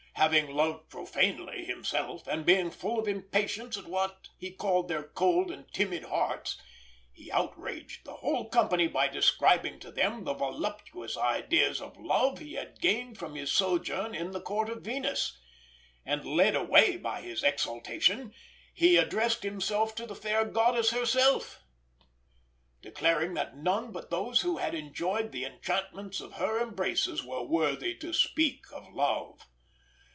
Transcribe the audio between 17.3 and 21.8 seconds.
exaltation, he addressed himself to the fair goddess herself,